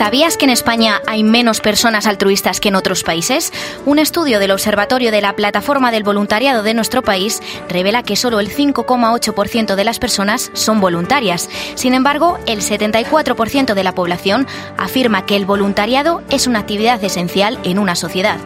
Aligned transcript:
¿Sabías 0.00 0.38
que 0.38 0.46
en 0.46 0.50
España 0.50 1.02
hay 1.06 1.22
menos 1.22 1.60
personas 1.60 2.06
altruistas 2.06 2.58
que 2.58 2.68
en 2.70 2.74
otros 2.74 3.02
países? 3.02 3.52
Un 3.84 3.98
estudio 3.98 4.38
del 4.38 4.50
Observatorio 4.50 5.10
de 5.10 5.20
la 5.20 5.36
Plataforma 5.36 5.90
del 5.90 6.04
Voluntariado 6.04 6.62
de 6.62 6.72
nuestro 6.72 7.02
país 7.02 7.42
revela 7.68 8.02
que 8.02 8.16
solo 8.16 8.40
el 8.40 8.48
5,8% 8.48 9.74
de 9.74 9.84
las 9.84 9.98
personas 9.98 10.50
son 10.54 10.80
voluntarias. 10.80 11.50
Sin 11.74 11.92
embargo, 11.92 12.38
el 12.46 12.62
74% 12.62 13.74
de 13.74 13.84
la 13.84 13.94
población 13.94 14.46
afirma 14.78 15.26
que 15.26 15.36
el 15.36 15.44
voluntariado 15.44 16.22
es 16.30 16.46
una 16.46 16.60
actividad 16.60 17.04
esencial 17.04 17.58
en 17.62 17.78
una 17.78 17.94
sociedad. 17.94 18.38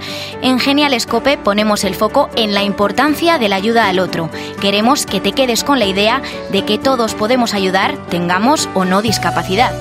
En 0.43 0.59
Genial 0.59 0.93
Escope 0.93 1.39
ponemos 1.39 1.85
el 1.85 1.95
foco 1.95 2.31
en 2.35 2.53
la 2.53 2.65
importancia 2.65 3.39
de 3.39 3.49
la 3.49 3.55
ayuda 3.55 3.89
al 3.89 4.01
otro. 4.01 4.29
Queremos 4.61 5.07
que 5.07 5.21
te 5.21 5.31
quedes 5.31 5.63
con 5.63 5.79
la 5.79 5.87
idea 5.87 6.21
de 6.51 6.65
que 6.65 6.79
todos 6.79 7.15
podemos 7.15 7.55
ayudar, 7.55 7.97
tengamos 8.09 8.69
o 8.75 8.85
no 8.85 9.03
discapacidad. 9.03 9.73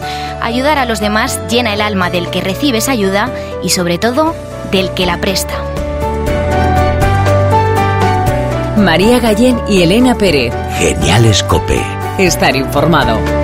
Ayudar 0.44 0.78
a 0.78 0.86
los 0.86 1.00
demás 1.00 1.40
llena 1.50 1.63
el 1.72 1.82
alma 1.82 2.10
del 2.10 2.30
que 2.30 2.42
recibe 2.42 2.80
esa 2.80 2.92
ayuda 2.92 3.32
y 3.64 3.70
sobre 3.70 3.98
todo 3.98 4.36
del 4.72 4.92
que 4.92 5.06
la 5.06 5.22
presta. 5.22 5.54
María 8.78 9.20
Gallén 9.20 9.62
y 9.70 9.84
Elena 9.84 10.16
Pérez. 10.16 10.54
Genial 10.78 11.26
Escope. 11.26 11.80
Estar 12.18 12.56
informado. 12.56 13.43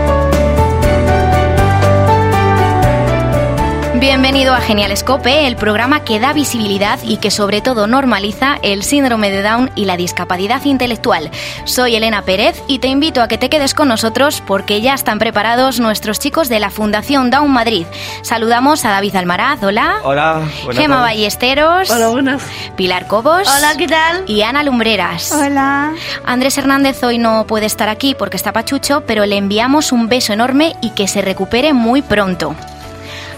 Bienvenido 4.09 4.55
a 4.55 4.59
Genial 4.59 4.91
Escope, 4.91 5.45
el 5.45 5.55
programa 5.55 6.03
que 6.03 6.19
da 6.19 6.33
visibilidad 6.33 6.97
y 7.03 7.17
que 7.17 7.29
sobre 7.29 7.61
todo 7.61 7.85
normaliza 7.85 8.57
el 8.63 8.81
síndrome 8.81 9.29
de 9.29 9.43
Down 9.43 9.69
y 9.75 9.85
la 9.85 9.97
discapacidad 9.97 10.65
intelectual. 10.65 11.29
Soy 11.65 11.95
Elena 11.95 12.23
Pérez 12.23 12.59
y 12.65 12.79
te 12.79 12.87
invito 12.87 13.21
a 13.21 13.27
que 13.27 13.37
te 13.37 13.51
quedes 13.51 13.75
con 13.75 13.87
nosotros 13.87 14.41
porque 14.47 14.81
ya 14.81 14.95
están 14.95 15.19
preparados 15.19 15.79
nuestros 15.79 16.17
chicos 16.17 16.49
de 16.49 16.59
la 16.59 16.71
Fundación 16.71 17.29
Down 17.29 17.51
Madrid. 17.51 17.85
Saludamos 18.23 18.83
a 18.83 18.89
David 18.89 19.15
Almaraz, 19.15 19.61
hola. 19.61 19.99
Hola. 20.03 20.41
Gema 20.71 21.01
Ballesteros. 21.01 21.91
Hola, 21.91 22.07
buenas. 22.07 22.41
Pilar 22.75 23.05
Cobos. 23.05 23.47
Hola, 23.47 23.75
¿qué 23.77 23.87
tal? 23.87 24.23
Y 24.25 24.41
Ana 24.41 24.63
Lumbreras. 24.63 25.31
Hola. 25.33 25.93
Andrés 26.25 26.57
Hernández 26.57 27.03
hoy 27.03 27.19
no 27.19 27.45
puede 27.45 27.67
estar 27.67 27.89
aquí 27.89 28.15
porque 28.17 28.37
está 28.37 28.53
pachucho, 28.53 29.03
pero 29.05 29.27
le 29.27 29.37
enviamos 29.37 29.91
un 29.91 30.09
beso 30.09 30.33
enorme 30.33 30.75
y 30.81 30.89
que 30.95 31.07
se 31.07 31.21
recupere 31.21 31.73
muy 31.73 32.01
pronto. 32.01 32.55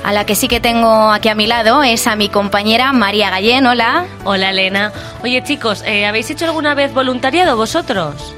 A 0.04 0.14
la 0.14 0.26
que 0.26 0.36
sí 0.36 0.48
que 0.48 0.60
tengo 0.60 1.12
aquí 1.12 1.30
a 1.30 1.36
mi 1.36 1.46
lado 1.46 1.84
es 1.84 2.08
a 2.08 2.16
mi 2.16 2.28
compañera 2.28 2.92
María 2.92 3.30
Gallén. 3.30 3.66
Hola. 3.68 4.06
Hola, 4.24 4.50
Elena. 4.50 4.92
Oye, 5.24 5.44
chicos, 5.44 5.84
eh, 5.86 6.06
¿habéis 6.06 6.30
hecho 6.32 6.46
alguna 6.46 6.74
vez 6.74 6.94
voluntariado 6.94 7.56
vosotros? 7.56 8.36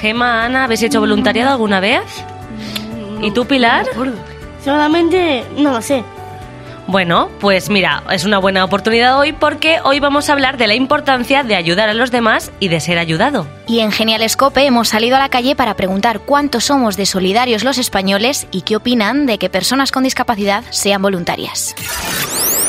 Gema, 0.00 0.44
Ana, 0.44 0.64
¿habéis 0.64 0.82
hecho 0.82 1.00
voluntariado 1.00 1.52
alguna 1.52 1.80
vez? 1.80 2.02
¿Y 3.22 3.30
tú, 3.30 3.46
Pilar? 3.46 3.86
Solamente 4.64 5.44
no 5.56 5.72
lo 5.72 5.82
sé. 5.82 6.04
Bueno, 6.88 7.28
pues 7.38 7.68
mira, 7.68 8.02
es 8.10 8.24
una 8.24 8.38
buena 8.38 8.64
oportunidad 8.64 9.18
hoy 9.18 9.34
porque 9.34 9.78
hoy 9.84 10.00
vamos 10.00 10.30
a 10.30 10.32
hablar 10.32 10.56
de 10.56 10.66
la 10.66 10.74
importancia 10.74 11.42
de 11.42 11.54
ayudar 11.54 11.90
a 11.90 11.92
los 11.92 12.10
demás 12.10 12.50
y 12.60 12.68
de 12.68 12.80
ser 12.80 12.98
ayudado. 12.98 13.46
Y 13.66 13.80
en 13.80 13.92
Genial 13.92 14.22
Escope 14.22 14.64
hemos 14.64 14.88
salido 14.88 15.16
a 15.16 15.18
la 15.18 15.28
calle 15.28 15.54
para 15.54 15.74
preguntar 15.74 16.20
cuántos 16.20 16.64
somos 16.64 16.96
de 16.96 17.04
solidarios 17.04 17.62
los 17.62 17.76
españoles 17.76 18.46
y 18.52 18.62
qué 18.62 18.76
opinan 18.76 19.26
de 19.26 19.36
que 19.36 19.50
personas 19.50 19.92
con 19.92 20.02
discapacidad 20.02 20.64
sean 20.70 21.02
voluntarias. 21.02 21.74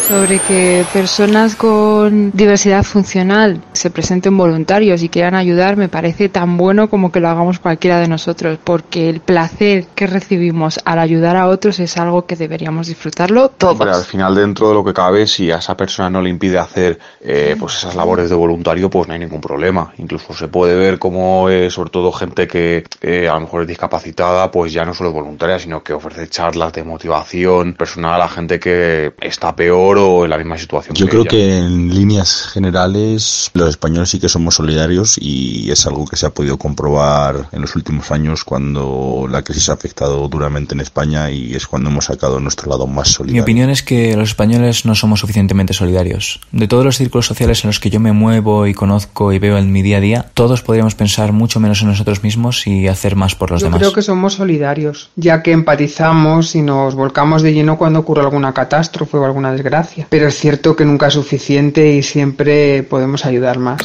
Sobre 0.10 0.40
que 0.40 0.84
personas 0.92 1.56
con 1.56 2.32
diversidad 2.32 2.82
funcional 2.82 3.62
se 3.74 3.92
presenten 3.92 4.36
voluntarios 4.36 5.04
y 5.04 5.10
quieran 5.10 5.36
ayudar 5.36 5.78
me 5.78 5.88
parece 5.88 6.30
tan 6.30 6.58
bueno 6.58 6.90
como 6.90 7.12
que 7.12 7.20
lo 7.20 7.30
hagamos 7.30 7.60
cualquiera 7.60 8.00
de 8.00 8.08
nosotros, 8.08 8.58
porque 8.64 9.08
el 9.08 9.20
placer 9.20 9.86
que 9.94 10.08
recibimos 10.08 10.80
al 10.84 10.98
ayudar 10.98 11.36
a 11.36 11.48
otros 11.48 11.80
es 11.80 11.96
algo 11.98 12.26
que 12.26 12.36
deberíamos 12.36 12.88
disfrutarlo 12.88 13.50
todos. 13.50 13.74
Hombre, 13.74 13.92
al 13.92 14.04
final, 14.04 14.34
dentro 14.34 14.70
de 14.70 14.74
lo 14.74 14.84
que 14.84 14.96
cabe, 14.96 15.28
si 15.28 15.52
a 15.52 15.58
esa 15.58 15.78
persona 15.78 16.10
no 16.10 16.24
le 16.24 16.32
impide 16.32 16.58
hacer 16.58 16.98
eh, 17.22 17.56
pues 17.59 17.75
esas 17.75 17.94
labores 17.94 18.31
de 18.31 18.36
voluntario, 18.36 18.90
pues 18.90 19.08
no 19.08 19.14
hay 19.14 19.19
ningún 19.19 19.42
problema. 19.42 19.94
Incluso 20.00 20.34
se 20.34 20.48
puede 20.48 20.75
ver 20.75 20.98
como, 20.98 21.52
eh, 21.52 21.69
sobre 21.69 21.92
todo, 21.92 22.12
gente 22.12 22.48
que 22.48 22.84
eh, 23.02 23.30
a 23.30 23.36
lo 23.36 23.42
mejor 23.42 23.62
es 23.62 23.68
discapacitada, 23.68 24.50
pues 24.50 24.74
ya 24.74 24.84
no 24.86 24.96
solo 24.96 25.09
es 25.09 25.16
voluntaria, 25.16 25.59
sino 25.59 25.84
que 25.84 25.94
ofrece 25.94 26.28
charlas 26.30 26.74
de 26.74 26.84
motivación 26.84 27.75
personal 27.75 28.19
a 28.24 28.28
gente 28.28 28.59
que 28.59 29.14
está 29.22 29.56
peor 29.56 29.99
en 30.24 30.30
la 30.30 30.38
misma 30.38 30.58
situación. 30.58 30.96
Yo 30.96 31.06
que 31.06 31.10
creo 31.10 31.22
ella. 31.22 31.30
que 31.32 31.58
en 31.58 31.94
líneas 31.94 32.48
generales 32.54 33.50
los 33.54 33.70
españoles 33.70 34.10
sí 34.10 34.20
que 34.20 34.30
somos 34.30 34.56
solidarios 34.56 35.18
y 35.20 35.70
es 35.72 35.86
algo 35.86 36.06
que 36.06 36.16
se 36.16 36.26
ha 36.26 36.30
podido 36.32 36.58
comprobar 36.58 37.48
en 37.52 37.62
los 37.62 37.76
últimos 37.76 38.12
años 38.12 38.44
cuando 38.44 39.28
la 39.30 39.42
crisis 39.44 39.70
ha 39.70 39.74
afectado 39.74 40.28
duramente 40.28 40.74
en 40.74 40.82
España 40.82 41.32
y 41.32 41.54
es 41.56 41.68
cuando 41.68 41.90
hemos 41.90 42.06
sacado 42.06 42.40
nuestro 42.40 42.70
lado 42.70 42.88
más 42.88 43.08
Mi 43.10 43.14
solidario. 43.14 43.44
opinión 43.44 43.70
es 43.70 43.84
que 43.84 44.16
los 44.16 44.30
españoles 44.30 44.86
no 44.86 44.96
somos 44.96 45.20
suficientemente 45.20 45.74
solidarios. 45.74 46.40
De 46.52 46.68
todos 46.68 46.86
los 46.86 46.98
círculos 46.98 47.26
sociales 47.26 47.64
en 47.64 47.70
los 47.70 47.80
que 47.80 47.90
yo 47.90 48.00
me 48.00 48.12
muevo 48.14 48.68
y 48.68 48.74
conozco 48.74 49.34
y 49.34 49.40
veo 49.40 49.58
en 49.58 49.72
mi 49.72 49.81
día 49.81 49.98
a 49.98 50.02
día, 50.02 50.26
todos 50.34 50.62
podríamos 50.62 50.96
pensar 50.96 51.31
mucho 51.34 51.60
menos 51.60 51.81
en 51.81 51.90
nosotros 51.90 52.24
mismos 52.24 52.68
y 52.68 52.88
hacer 52.88 53.16
más 53.16 53.36
por 53.36 53.52
los 53.52 53.62
Yo 53.62 53.68
demás. 53.68 53.80
creo 53.80 53.94
que 53.94 54.02
somos 54.02 54.34
solidarios, 54.36 55.10
ya 55.16 55.42
que 55.44 55.52
empatizamos 55.52 56.56
y 56.56 56.62
nos 56.62 56.96
volcamos 56.96 57.42
de 57.42 57.54
lleno 57.54 57.78
cuando 57.78 58.00
ocurre 58.00 58.22
alguna 58.22 58.54
catástrofe 58.54 59.18
o 59.18 59.26
alguna 59.26 59.52
desgracia. 59.52 59.88
Pero 60.09 60.27
es 60.27 60.38
cierto 60.38 60.75
que 60.75 60.85
nunca 60.85 61.07
es 61.07 61.13
suficiente 61.13 61.91
y 61.91 62.03
siempre 62.03 62.83
podemos 62.83 63.25
ayudar 63.25 63.59
más. 63.59 63.81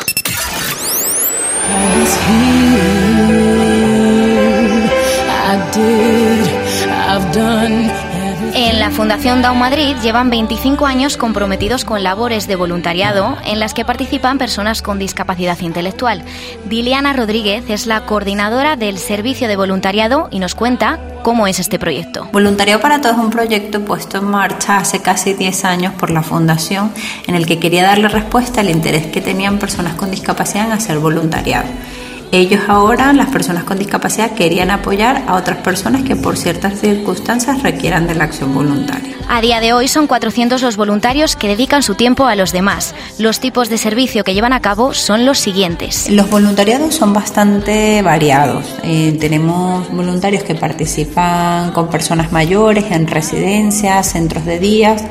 En 8.56 8.78
la 8.78 8.92
Fundación 8.92 9.42
Down 9.42 9.58
Madrid 9.58 9.96
llevan 10.00 10.30
25 10.30 10.86
años 10.86 11.16
comprometidos 11.16 11.84
con 11.84 12.04
labores 12.04 12.46
de 12.46 12.54
voluntariado 12.54 13.36
en 13.44 13.58
las 13.58 13.74
que 13.74 13.84
participan 13.84 14.38
personas 14.38 14.80
con 14.80 15.00
discapacidad 15.00 15.58
intelectual. 15.58 16.22
Diliana 16.66 17.12
Rodríguez 17.14 17.64
es 17.68 17.88
la 17.88 18.06
coordinadora 18.06 18.76
del 18.76 18.98
servicio 18.98 19.48
de 19.48 19.56
voluntariado 19.56 20.28
y 20.30 20.38
nos 20.38 20.54
cuenta 20.54 21.00
cómo 21.24 21.48
es 21.48 21.58
este 21.58 21.80
proyecto. 21.80 22.28
Voluntariado 22.32 22.80
para 22.80 23.00
Todos 23.00 23.16
es 23.16 23.24
un 23.24 23.30
proyecto 23.30 23.84
puesto 23.84 24.18
en 24.18 24.26
marcha 24.26 24.76
hace 24.76 25.02
casi 25.02 25.32
10 25.32 25.64
años 25.64 25.94
por 25.94 26.10
la 26.10 26.22
Fundación 26.22 26.92
en 27.26 27.34
el 27.34 27.46
que 27.46 27.58
quería 27.58 27.82
darle 27.82 28.06
respuesta 28.06 28.60
al 28.60 28.70
interés 28.70 29.08
que 29.08 29.20
tenían 29.20 29.58
personas 29.58 29.94
con 29.94 30.12
discapacidad 30.12 30.66
en 30.66 30.72
hacer 30.72 31.00
voluntariado. 31.00 31.66
Ellos 32.34 32.62
ahora, 32.66 33.12
las 33.12 33.28
personas 33.28 33.62
con 33.62 33.78
discapacidad, 33.78 34.32
querían 34.32 34.72
apoyar 34.72 35.22
a 35.28 35.36
otras 35.36 35.58
personas 35.58 36.02
que 36.02 36.16
por 36.16 36.36
ciertas 36.36 36.80
circunstancias 36.80 37.62
requieran 37.62 38.08
de 38.08 38.16
la 38.16 38.24
acción 38.24 38.52
voluntaria. 38.52 39.14
A 39.28 39.40
día 39.40 39.60
de 39.60 39.72
hoy 39.72 39.86
son 39.86 40.08
400 40.08 40.60
los 40.60 40.76
voluntarios 40.76 41.36
que 41.36 41.46
dedican 41.46 41.84
su 41.84 41.94
tiempo 41.94 42.26
a 42.26 42.34
los 42.34 42.50
demás. 42.50 42.92
Los 43.18 43.38
tipos 43.38 43.68
de 43.68 43.78
servicio 43.78 44.24
que 44.24 44.34
llevan 44.34 44.52
a 44.52 44.60
cabo 44.60 44.94
son 44.94 45.24
los 45.24 45.38
siguientes. 45.38 46.10
Los 46.10 46.28
voluntariados 46.28 46.96
son 46.96 47.12
bastante 47.12 48.02
variados. 48.02 48.66
Eh, 48.82 49.16
tenemos 49.20 49.88
voluntarios 49.92 50.42
que 50.42 50.56
participan 50.56 51.70
con 51.70 51.88
personas 51.88 52.32
mayores 52.32 52.90
en 52.90 53.06
residencias, 53.06 54.10
centros 54.10 54.44
de 54.44 54.58
días. 54.58 55.04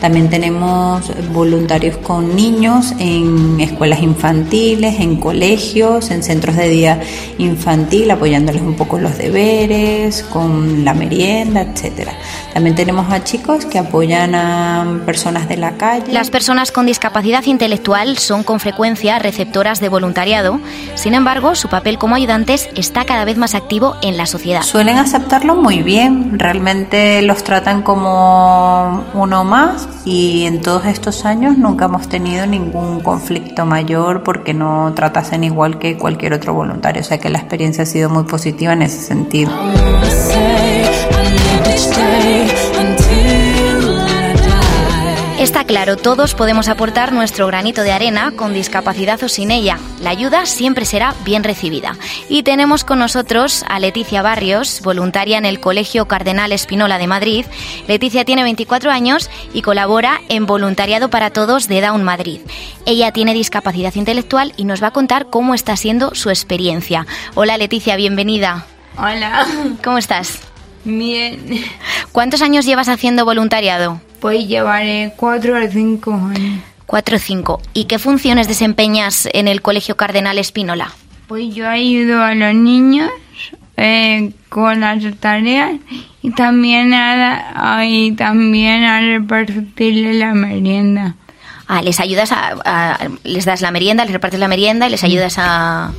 También 0.00 0.30
tenemos 0.30 1.10
voluntarios 1.32 1.96
con 1.96 2.36
niños 2.36 2.94
en 2.98 3.60
escuelas 3.60 4.00
infantiles, 4.00 5.00
en 5.00 5.16
colegios, 5.16 6.10
en 6.10 6.22
centros 6.22 6.56
de 6.56 6.68
día 6.68 7.00
infantil, 7.38 8.10
apoyándoles 8.10 8.62
un 8.62 8.74
poco 8.74 8.98
los 8.98 9.18
deberes, 9.18 10.22
con 10.22 10.84
la 10.84 10.94
merienda, 10.94 11.62
etcétera. 11.62 12.12
También 12.54 12.76
tenemos 12.76 13.12
a 13.12 13.24
chicos 13.24 13.66
que 13.66 13.78
apoyan 13.78 14.34
a 14.34 15.00
personas 15.04 15.48
de 15.48 15.56
la 15.56 15.72
calle. 15.72 16.12
Las 16.12 16.30
personas 16.30 16.70
con 16.70 16.86
discapacidad 16.86 17.44
intelectual 17.44 18.18
son 18.18 18.44
con 18.44 18.60
frecuencia 18.60 19.18
receptoras 19.18 19.80
de 19.80 19.88
voluntariado. 19.88 20.60
Sin 20.94 21.14
embargo, 21.14 21.54
su 21.54 21.68
papel 21.68 21.98
como 21.98 22.14
ayudantes 22.14 22.68
está 22.76 23.04
cada 23.04 23.24
vez 23.24 23.36
más 23.36 23.54
activo 23.54 23.96
en 24.02 24.16
la 24.16 24.26
sociedad. 24.26 24.62
Suelen 24.62 24.98
aceptarlo 24.98 25.56
muy 25.56 25.82
bien, 25.82 26.38
realmente 26.38 27.22
los 27.22 27.42
tratan 27.42 27.82
como 27.82 29.04
uno 29.14 29.44
más 29.44 29.87
y 30.04 30.44
en 30.44 30.60
todos 30.60 30.86
estos 30.86 31.24
años 31.24 31.58
nunca 31.58 31.86
hemos 31.86 32.08
tenido 32.08 32.46
ningún 32.46 33.00
conflicto 33.00 33.66
mayor 33.66 34.22
porque 34.22 34.54
no 34.54 34.92
tratasen 34.94 35.44
igual 35.44 35.78
que 35.78 35.96
cualquier 35.98 36.32
otro 36.32 36.54
voluntario, 36.54 37.02
o 37.02 37.04
sea 37.04 37.18
que 37.18 37.28
la 37.28 37.38
experiencia 37.38 37.82
ha 37.82 37.86
sido 37.86 38.08
muy 38.10 38.24
positiva 38.24 38.72
en 38.72 38.82
ese 38.82 39.00
sentido. 39.00 39.50
Está 45.38 45.62
claro, 45.62 45.96
todos 45.96 46.34
podemos 46.34 46.68
aportar 46.68 47.12
nuestro 47.12 47.46
granito 47.46 47.82
de 47.82 47.92
arena 47.92 48.32
con 48.34 48.52
discapacidad 48.52 49.22
o 49.22 49.28
sin 49.28 49.52
ella. 49.52 49.78
La 50.00 50.10
ayuda 50.10 50.46
siempre 50.46 50.84
será 50.84 51.14
bien 51.24 51.44
recibida. 51.44 51.96
Y 52.28 52.42
tenemos 52.42 52.82
con 52.82 52.98
nosotros 52.98 53.64
a 53.68 53.78
Leticia 53.78 54.20
Barrios, 54.20 54.80
voluntaria 54.82 55.38
en 55.38 55.44
el 55.44 55.60
Colegio 55.60 56.08
Cardenal 56.08 56.50
Espinola 56.50 56.98
de 56.98 57.06
Madrid. 57.06 57.46
Leticia 57.86 58.24
tiene 58.24 58.42
24 58.42 58.90
años 58.90 59.30
y 59.54 59.62
colabora 59.62 60.20
en 60.28 60.44
Voluntariado 60.44 61.08
para 61.08 61.30
Todos 61.30 61.68
de 61.68 61.82
Down 61.82 62.02
Madrid. 62.02 62.40
Ella 62.84 63.12
tiene 63.12 63.32
discapacidad 63.32 63.94
intelectual 63.94 64.52
y 64.56 64.64
nos 64.64 64.82
va 64.82 64.88
a 64.88 64.92
contar 64.92 65.30
cómo 65.30 65.54
está 65.54 65.76
siendo 65.76 66.16
su 66.16 66.30
experiencia. 66.30 67.06
Hola 67.36 67.56
Leticia, 67.58 67.94
bienvenida. 67.94 68.66
Hola. 68.96 69.46
¿Cómo 69.84 69.98
estás? 69.98 70.40
Bien. 70.82 71.64
¿Cuántos 72.10 72.42
años 72.42 72.66
llevas 72.66 72.88
haciendo 72.88 73.24
voluntariado? 73.24 74.00
Pues 74.20 74.46
llevaré 74.48 75.12
cuatro 75.16 75.54
o 75.56 75.68
cinco 75.70 76.12
años. 76.12 76.60
Cuatro 76.86 77.16
o 77.16 77.18
cinco. 77.18 77.60
¿Y 77.74 77.84
qué 77.84 77.98
funciones 77.98 78.48
desempeñas 78.48 79.28
en 79.32 79.46
el 79.48 79.62
Colegio 79.62 79.96
Cardenal 79.96 80.38
Espínola? 80.38 80.92
Pues 81.28 81.54
yo 81.54 81.68
ayudo 81.68 82.22
a 82.22 82.34
los 82.34 82.54
niños 82.54 83.10
eh, 83.76 84.32
con 84.48 84.80
las 84.80 85.02
tareas 85.20 85.72
y 86.22 86.30
también 86.32 86.94
a, 86.94 87.84
y 87.86 88.12
también 88.12 88.84
a 88.84 89.00
repartirle 89.00 90.14
la 90.14 90.32
merienda. 90.34 91.14
Ah, 91.68 91.82
les 91.82 92.00
ayudas 92.00 92.32
a, 92.32 92.56
a- 92.64 92.98
les 93.24 93.44
das 93.44 93.60
la 93.60 93.70
merienda, 93.70 94.04
les 94.04 94.12
repartes 94.14 94.40
la 94.40 94.48
merienda 94.48 94.86
y 94.88 94.90
les 94.90 95.04
ayudas 95.04 95.34
a, 95.38 95.92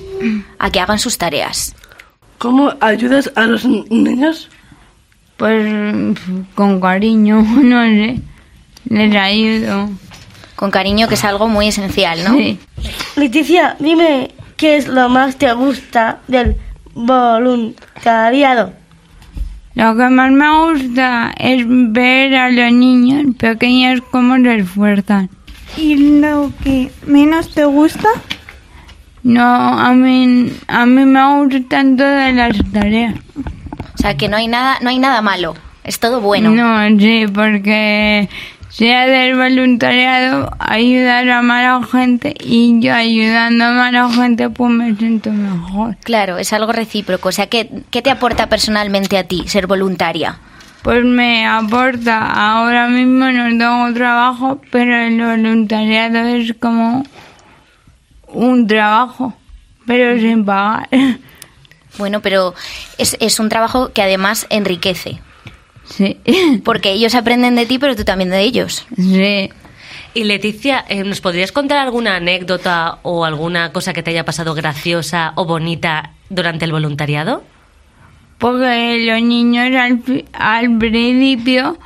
a 0.57 0.71
que 0.71 0.79
hagan 0.79 0.97
sus 0.97 1.19
tareas. 1.19 1.75
¿Cómo 2.39 2.73
ayudas 2.81 3.31
a 3.35 3.43
los 3.43 3.63
niños? 3.65 4.49
Pues 5.39 6.17
con 6.53 6.81
cariño, 6.81 7.41
no 7.63 7.81
sé, 7.83 8.19
les 8.89 9.15
ayudo. 9.15 9.89
Con 10.57 10.69
cariño, 10.69 11.07
que 11.07 11.13
es 11.13 11.23
algo 11.23 11.47
muy 11.47 11.69
esencial, 11.69 12.21
¿no? 12.25 12.33
Sí. 12.33 12.59
Leticia, 13.15 13.77
dime 13.79 14.31
qué 14.57 14.75
es 14.75 14.89
lo 14.89 15.07
más 15.07 15.37
te 15.37 15.53
gusta 15.53 16.19
del 16.27 16.57
voluntariado. 16.93 18.73
Lo 19.75 19.95
que 19.95 20.09
más 20.09 20.31
me 20.31 20.73
gusta 20.73 21.33
es 21.37 21.63
ver 21.65 22.35
a 22.35 22.49
los 22.49 22.73
niños 22.73 23.33
pequeños 23.37 24.01
cómo 24.11 24.35
se 24.35 24.57
esfuerzan. 24.57 25.29
¿Y 25.77 26.19
lo 26.19 26.51
que 26.61 26.91
menos 27.05 27.53
te 27.53 27.63
gusta? 27.63 28.09
No, 29.23 29.45
a 29.45 29.93
mí, 29.93 30.51
a 30.67 30.85
mí 30.85 31.05
me 31.05 31.45
gustan 31.45 31.95
todas 31.95 32.33
las 32.33 32.57
tareas. 32.73 33.15
O 33.99 34.01
sea, 34.01 34.15
que 34.15 34.29
no 34.29 34.37
hay 34.37 34.47
nada, 34.47 34.77
no 34.81 34.89
hay 34.89 34.97
nada 34.97 35.21
malo. 35.21 35.55
Es 35.83 35.99
todo 35.99 36.21
bueno. 36.21 36.51
No, 36.51 36.99
sí, 36.99 37.25
porque 37.33 38.29
si 38.69 38.89
hacer 38.89 39.35
voluntariado, 39.35 40.49
ayudar 40.57 41.29
a 41.29 41.41
más 41.41 41.91
gente 41.91 42.33
y 42.39 42.79
yo 42.79 42.93
ayudando 42.93 43.65
a 43.65 43.71
más 43.91 44.15
gente, 44.15 44.49
pues 44.49 44.71
me 44.71 44.95
siento 44.95 45.31
mejor. 45.31 45.97
Claro, 46.01 46.37
es 46.37 46.53
algo 46.53 46.71
recíproco. 46.71 47.27
O 47.27 47.31
sea, 47.33 47.47
¿qué, 47.47 47.69
qué 47.89 48.01
te 48.01 48.09
aporta 48.09 48.47
personalmente 48.47 49.17
a 49.17 49.25
ti 49.25 49.43
ser 49.49 49.67
voluntaria? 49.67 50.37
Pues 50.81 51.03
me 51.03 51.45
aporta, 51.45 52.31
ahora 52.31 52.87
mismo 52.87 53.25
no 53.25 53.49
tengo 53.49 53.93
trabajo, 53.93 54.61
pero 54.71 54.95
el 54.95 55.19
voluntariado 55.19 56.19
es 56.19 56.53
como 56.57 57.03
un 58.29 58.65
trabajo, 58.65 59.33
pero 59.85 60.17
sin 60.17 60.45
pagar. 60.45 60.87
Bueno, 61.97 62.21
pero 62.21 62.53
es, 62.97 63.17
es 63.19 63.39
un 63.39 63.49
trabajo 63.49 63.91
que 63.93 64.01
además 64.01 64.45
enriquece. 64.49 65.19
Sí. 65.85 66.17
Porque 66.63 66.91
ellos 66.91 67.15
aprenden 67.15 67.55
de 67.55 67.65
ti, 67.65 67.79
pero 67.79 67.95
tú 67.95 68.03
también 68.05 68.29
de 68.29 68.41
ellos. 68.41 68.85
Sí. 68.95 69.49
Y 70.13 70.23
Leticia, 70.23 70.85
eh, 70.89 71.03
¿nos 71.03 71.21
podrías 71.21 71.51
contar 71.51 71.77
alguna 71.77 72.15
anécdota 72.15 72.99
o 73.03 73.25
alguna 73.25 73.71
cosa 73.71 73.93
que 73.93 74.01
te 74.03 74.11
haya 74.11 74.25
pasado 74.25 74.53
graciosa 74.55 75.33
o 75.35 75.45
bonita 75.45 76.11
durante 76.29 76.65
el 76.65 76.71
voluntariado? 76.71 77.43
Porque 78.37 79.05
los 79.05 79.21
niños 79.21 79.75
al, 79.75 79.99
fi- 80.01 80.25
al 80.33 80.77
principio 80.77 81.77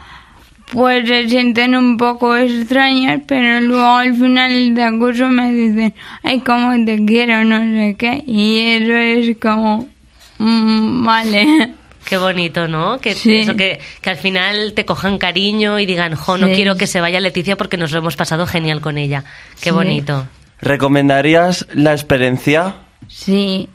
pues 0.71 1.07
se 1.07 1.27
sienten 1.29 1.75
un 1.75 1.97
poco 1.97 2.35
extraños, 2.35 3.21
pero 3.27 3.59
luego 3.61 3.85
al 3.95 4.15
final 4.15 4.73
del 4.73 4.97
curso 4.99 5.27
me 5.29 5.51
dicen, 5.51 5.93
ay, 6.23 6.39
cómo 6.39 6.73
te 6.85 7.03
quiero, 7.05 7.43
no 7.43 7.59
sé 7.59 7.95
qué. 7.97 8.23
Y 8.25 8.59
eso 8.59 8.93
es 8.93 9.37
como, 9.37 9.87
mm, 10.37 11.05
vale. 11.05 11.73
Qué 12.05 12.17
bonito, 12.17 12.67
¿no? 12.67 12.99
Que, 12.99 13.13
Sí. 13.15 13.37
eso 13.37 13.55
que, 13.55 13.79
que 14.01 14.09
al 14.09 14.17
final 14.17 14.73
te 14.75 14.83
cojan 14.85 15.17
cariño 15.17 15.79
y 15.79 15.85
digan, 15.85 16.15
jo, 16.15 16.37
no 16.37 16.47
Sí. 16.47 16.53
quiero 16.55 16.75
que 16.75 16.85
se 16.85 16.99
vaya 16.99 17.21
Leticia 17.21 17.55
porque 17.55 17.77
nos 17.77 17.91
lo 17.93 17.99
hemos 17.99 18.17
pasado 18.17 18.45
genial 18.45 18.81
con 18.81 18.97
ella. 18.97 19.23
Qué 19.61 19.69
Sí. 19.69 19.71
bonito. 19.71 20.27
¿Recomendarías 20.59 21.65
la 21.73 21.93
experiencia? 21.93 22.75
Sí, 23.07 23.69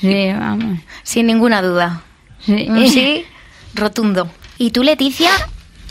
sí, 0.00 0.28
vamos. 0.32 0.80
Sin 1.02 1.26
ninguna 1.26 1.62
duda. 1.62 2.02
Sí. 2.40 2.66
Un 2.68 2.86
sí 2.88 3.24
rotundo. 3.74 4.28
¿Y 4.58 4.70
tú, 4.70 4.82
Leticia, 4.82 5.30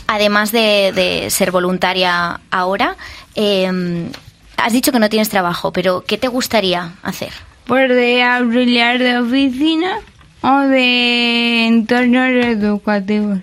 además 0.06 0.52
de, 0.52 0.92
de 0.94 1.28
ser 1.30 1.50
voluntaria 1.50 2.40
ahora, 2.52 2.96
eh, 3.34 4.08
has 4.56 4.72
dicho 4.72 4.92
que 4.92 4.98
no 5.00 5.08
tienes 5.08 5.28
trabajo, 5.28 5.72
pero 5.72 6.04
¿qué 6.06 6.18
te 6.18 6.28
gustaría 6.28 6.92
hacer? 7.02 7.32
Pues 7.68 7.90
de 7.90 8.22
auxiliar 8.22 8.98
de 8.98 9.18
oficina 9.18 9.98
o 10.40 10.60
de 10.60 11.66
entornos 11.66 12.30
educativos. 12.30 13.40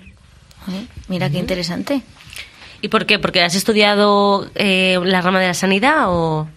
Ay, 0.65 0.87
Mira 1.07 1.29
qué 1.29 1.37
interesante. 1.37 2.01
¿Y 2.81 2.87
por 2.87 3.05
qué? 3.05 3.19
¿Porque 3.19 3.43
has 3.43 3.53
estudiado 3.53 4.49
eh, 4.55 4.99
la 5.03 5.21
rama 5.21 5.39
de 5.39 5.47
la 5.47 5.53
sanidad 5.53 6.05
o 6.07 6.47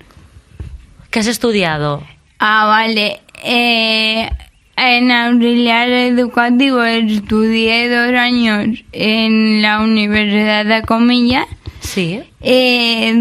qué 1.10 1.18
has 1.18 1.26
estudiado? 1.26 2.02
Ah, 2.38 2.64
vale. 2.66 3.20
Eh, 3.44 4.30
en 4.76 5.10
auxiliar 5.10 5.90
educativo 5.90 6.82
estudié 6.82 7.90
dos 7.90 8.14
años 8.14 8.82
en 8.92 9.60
la 9.60 9.80
Universidad 9.80 10.64
de 10.64 10.82
Comillas. 10.82 11.46
Sí. 11.80 12.22
Eh, 12.40 13.12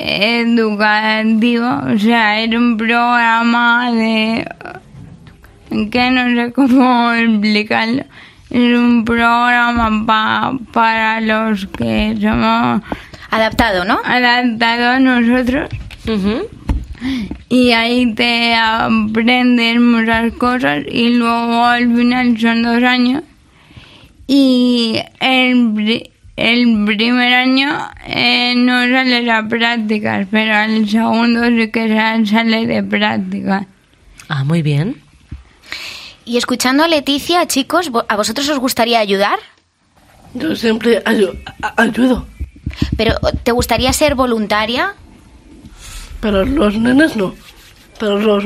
educativo, 0.00 1.68
o 1.94 1.98
sea, 1.98 2.40
era 2.40 2.58
un 2.58 2.76
programa 2.76 3.92
de... 3.92 4.46
que 5.90 6.10
no 6.10 6.24
sé 6.34 6.52
cómo 6.52 7.12
explicarlo. 7.12 8.04
Es 8.50 8.76
un 8.76 9.04
programa 9.04 10.04
pa- 10.06 10.52
para 10.72 11.20
los 11.20 11.66
que 11.66 12.16
somos... 12.20 12.82
Adaptado, 13.30 13.84
¿no? 13.84 14.00
Adaptado 14.04 14.90
a 14.90 14.98
nosotros. 14.98 15.68
Y 17.48 17.70
ahí 17.70 18.12
te 18.14 18.54
aprendes 18.56 19.80
muchas 19.80 20.32
cosas 20.32 20.82
y 20.90 21.10
luego 21.14 21.64
al 21.64 21.94
final 21.94 22.38
son 22.38 22.62
dos 22.62 22.82
años. 22.82 23.22
Y 24.26 25.00
el, 25.20 26.10
el 26.40 26.84
primer 26.86 27.34
año 27.34 27.90
eh, 28.06 28.54
no 28.56 28.80
sales 28.82 29.28
a 29.28 29.46
prácticas, 29.48 30.26
pero 30.30 30.54
al 30.54 30.88
segundo 30.88 31.44
sí 31.46 31.70
que 31.70 31.88
sa- 31.88 32.24
sale 32.26 32.66
de 32.66 32.82
prácticas. 32.82 33.66
Ah, 34.28 34.44
muy 34.44 34.62
bien. 34.62 35.00
Y 36.24 36.36
escuchando 36.36 36.84
a 36.84 36.88
Leticia, 36.88 37.46
chicos, 37.46 37.90
¿vo- 37.90 38.04
¿a 38.08 38.16
vosotros 38.16 38.48
os 38.48 38.58
gustaría 38.58 39.00
ayudar? 39.00 39.38
Yo 40.34 40.54
siempre 40.54 41.02
ayu- 41.04 41.36
ayudo, 41.76 42.26
Pero 42.96 43.14
¿te 43.42 43.50
gustaría 43.52 43.92
ser 43.92 44.14
voluntaria? 44.14 44.94
pero 46.20 46.44
los 46.44 46.76
nenes 46.76 47.16
no. 47.16 47.34
Pero 47.98 48.18
los 48.18 48.44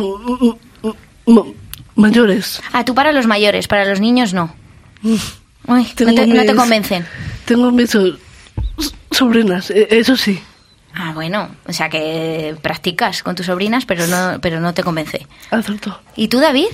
mayores. 1.97 2.63
Ah, 2.73 2.85
tú 2.85 2.95
para 2.95 3.13
los 3.13 3.27
mayores, 3.27 3.69
para 3.69 3.85
los 3.85 4.01
niños 4.01 4.33
no. 4.33 4.55
Uy, 5.03 5.19
no 5.67 5.85
te, 5.95 6.05
no 6.07 6.15
te 6.15 6.27
mis- 6.27 6.55
convencen. 6.55 7.05
Tengo 7.45 7.71
mis 7.71 7.91
so- 7.91 8.17
sobrinas, 9.11 9.71
e- 9.71 9.89
eso 9.91 10.17
sí. 10.17 10.43
Ah, 10.95 11.13
bueno, 11.15 11.49
o 11.67 11.73
sea 11.73 11.89
que 11.89 12.57
practicas 12.63 13.23
con 13.23 13.35
tus 13.35 13.47
sobrinas, 13.47 13.85
pero 13.85 14.07
no, 14.07 14.39
pero 14.41 14.61
no 14.61 14.73
te 14.75 14.83
convence. 14.83 15.27
Acertó. 15.51 16.01
¿Y 16.17 16.29
tú, 16.29 16.39
David? 16.41 16.69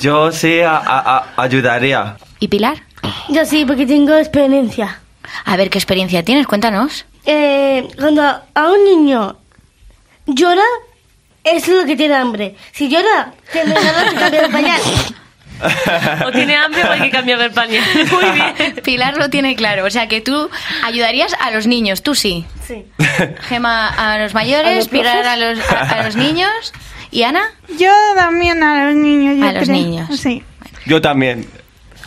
Yo 0.00 0.30
sí 0.30 0.60
a- 0.60 0.76
a- 0.76 1.16
a- 1.18 1.42
ayudaría. 1.42 2.16
¿Y 2.38 2.48
Pilar? 2.48 2.82
Yo 3.28 3.44
sí, 3.44 3.64
porque 3.64 3.84
tengo 3.86 4.14
experiencia. 4.16 5.00
A 5.44 5.56
ver 5.56 5.70
qué 5.70 5.78
experiencia 5.78 6.22
tienes, 6.24 6.46
cuéntanos. 6.46 7.04
Eh, 7.26 7.88
cuando 7.98 8.22
a 8.22 8.68
un 8.68 8.84
niño 8.84 9.36
llora, 10.26 10.62
es 11.42 11.66
lo 11.66 11.84
que 11.84 11.96
tiene 11.96 12.14
hambre. 12.14 12.56
Si 12.72 12.88
llora, 12.88 13.32
tiene 13.52 13.74
ganas 13.74 14.12
de 14.12 14.18
cambiar 14.20 14.44
el 14.44 14.52
pañal. 14.52 14.80
O 16.26 16.30
tiene 16.32 16.56
hambre 16.56 16.82
o 16.84 16.90
hay 16.90 17.00
que 17.02 17.10
cambiar 17.10 17.40
el 17.40 17.50
pañal. 17.52 17.82
Muy 18.12 18.30
bien. 18.32 18.74
Pilar 18.84 19.16
lo 19.16 19.28
tiene 19.30 19.54
claro, 19.56 19.84
o 19.86 19.90
sea 19.90 20.08
que 20.08 20.20
tú 20.20 20.50
ayudarías 20.84 21.34
a 21.40 21.50
los 21.50 21.66
niños, 21.66 22.02
tú 22.02 22.14
sí. 22.14 22.44
Sí. 22.66 22.84
Gema 23.48 23.88
a 23.88 24.18
los 24.18 24.32
¿A 24.32 24.34
mayores, 24.34 24.76
los 24.76 24.88
Pilar 24.88 25.24
a 25.26 25.36
los, 25.36 25.58
a, 25.70 25.80
a 25.80 26.02
los 26.04 26.16
niños. 26.16 26.50
¿Y 27.10 27.22
Ana? 27.24 27.42
Yo 27.78 27.92
también 28.16 28.62
a 28.62 28.86
los 28.86 28.94
niños. 28.94 29.36
yo 29.38 29.46
A 29.48 29.52
los 29.52 29.64
creo. 29.64 29.74
niños. 29.76 30.18
Sí. 30.18 30.42
Yo 30.86 31.00
también. 31.00 31.46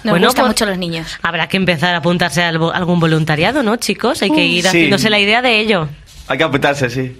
Nos 0.04 0.12
Bueno, 0.12 0.28
gustan 0.28 0.44
pues- 0.46 0.50
mucho 0.56 0.66
los 0.66 0.78
niños. 0.78 1.18
Habrá 1.22 1.48
que 1.48 1.58
empezar 1.58 1.96
a 1.96 2.00
apuntarse 2.00 2.44
a 2.44 2.50
algún 2.50 3.00
voluntariado, 3.00 3.64
¿no, 3.64 3.76
chicos? 3.78 4.22
Hay 4.22 4.32
que 4.32 4.44
ir 4.46 4.62
Sí. 4.64 4.68
haciéndose 4.68 5.10
la 5.10 5.20
idea 5.20 5.42
de 5.42 5.60
ello. 5.60 5.88
Hay 6.28 6.38
que 6.38 6.44
apuntarse, 6.44 6.90
sí. 6.90 7.16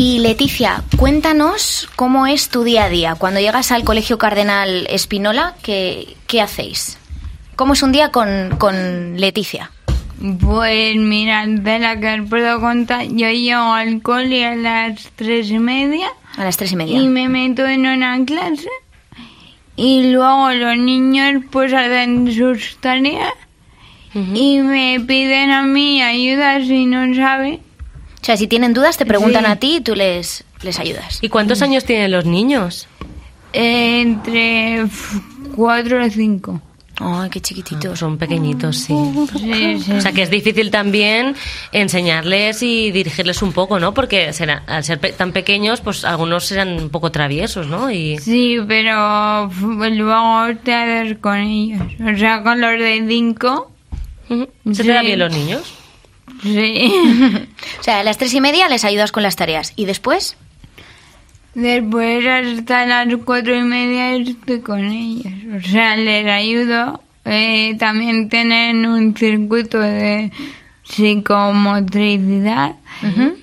Y 0.00 0.20
Leticia, 0.20 0.84
cuéntanos 0.96 1.88
cómo 1.96 2.28
es 2.28 2.50
tu 2.50 2.62
día 2.62 2.84
a 2.84 2.88
día. 2.88 3.16
Cuando 3.16 3.40
llegas 3.40 3.72
al 3.72 3.82
Colegio 3.82 4.16
Cardenal 4.16 4.86
Espinola, 4.88 5.56
¿qué, 5.60 6.14
qué 6.28 6.40
hacéis? 6.40 6.98
¿Cómo 7.56 7.72
es 7.72 7.82
un 7.82 7.90
día 7.90 8.12
con, 8.12 8.56
con 8.58 9.16
Leticia? 9.16 9.72
Pues 10.40 10.94
mira, 10.94 11.44
de 11.48 11.80
la 11.80 11.98
que 11.98 12.20
os 12.20 12.28
puedo 12.30 12.60
contar, 12.60 13.06
yo 13.08 13.28
llego 13.28 13.72
al 13.72 14.00
cole 14.00 14.46
a 14.46 14.54
las 14.54 15.10
tres 15.16 15.50
y 15.50 15.58
media 15.58 16.06
A 16.36 16.44
las 16.44 16.56
tres 16.56 16.70
y 16.70 16.76
media. 16.76 16.96
y 16.96 17.08
me 17.08 17.28
meto 17.28 17.66
en 17.66 17.84
una 17.84 18.24
clase 18.24 18.70
y 19.74 20.12
luego 20.12 20.52
los 20.52 20.76
niños 20.76 21.42
pues 21.50 21.72
hacen 21.72 22.32
sus 22.32 22.76
tareas 22.78 23.32
y 24.14 24.58
me 24.60 25.00
piden 25.00 25.50
a 25.50 25.62
mí 25.64 26.00
ayuda 26.02 26.60
si 26.64 26.86
no 26.86 27.12
saben. 27.16 27.60
O 28.28 28.30
sea, 28.30 28.36
si 28.36 28.46
tienen 28.46 28.74
dudas 28.74 28.98
te 28.98 29.06
preguntan 29.06 29.46
Sí. 29.46 29.50
a 29.50 29.56
ti 29.56 29.76
y 29.76 29.80
tú 29.80 29.94
les, 29.94 30.44
les 30.60 30.78
ayudas. 30.78 31.18
¿Y 31.22 31.30
cuántos 31.30 31.62
años 31.62 31.84
tienen 31.86 32.10
los 32.12 32.26
niños? 32.26 32.86
Entre 33.54 34.82
f- 34.82 35.18
cuatro 35.56 36.04
o 36.04 36.10
cinco. 36.10 36.60
Ay, 37.00 37.30
qué 37.30 37.40
chiquititos. 37.40 37.98
son 37.98 38.18
pequeñitos, 38.18 38.76
sí. 38.76 38.94
Sí, 39.38 39.78
sí. 39.82 39.92
O 39.92 40.00
sea 40.02 40.12
que 40.12 40.20
es 40.20 40.30
difícil 40.30 40.70
también 40.70 41.36
enseñarles 41.72 42.62
y 42.62 42.90
dirigirles 42.90 43.40
un 43.40 43.52
poco, 43.54 43.78
¿no? 43.80 43.94
Porque 43.94 44.34
será, 44.34 44.62
al 44.66 44.84
ser 44.84 45.00
pe- 45.00 45.12
tan 45.12 45.32
pequeños, 45.32 45.80
pues 45.80 46.04
algunos 46.04 46.44
serán 46.44 46.74
un 46.82 46.90
poco 46.90 47.10
traviesos, 47.10 47.66
¿no? 47.66 47.90
Y 47.90 48.18
Sí, 48.18 48.58
pero 48.68 49.48
luego 49.90 50.60
te 50.62 50.74
haces 50.74 51.16
con 51.16 51.38
ellos. 51.38 51.80
O 52.14 52.18
sea, 52.18 52.42
con 52.42 52.60
los 52.60 52.72
de 52.78 53.02
cinco. 53.08 53.70
¿Se 54.72 54.82
te 54.84 54.92
dan 54.92 55.06
bien 55.06 55.18
los 55.18 55.32
niños? 55.32 55.62
Sí. 56.42 56.92
O 57.80 57.82
sea, 57.82 58.00
a 58.00 58.04
las 58.04 58.18
tres 58.18 58.34
y 58.34 58.40
media 58.40 58.68
les 58.68 58.84
ayudas 58.84 59.12
con 59.12 59.22
las 59.22 59.36
tareas. 59.36 59.72
¿Y 59.76 59.84
después? 59.84 60.36
Después 61.54 62.26
hasta 62.26 62.86
las 62.86 63.08
cuatro 63.24 63.56
y 63.56 63.62
media 63.62 64.14
estoy 64.14 64.60
con 64.60 64.84
ellos. 64.84 65.32
O 65.56 65.68
sea, 65.68 65.96
les 65.96 66.26
ayudo. 66.26 67.02
Eh, 67.24 67.76
también 67.78 68.28
tienen 68.28 68.86
un 68.86 69.16
circuito 69.16 69.78
de 69.80 70.30
psicomotricidad 70.82 72.76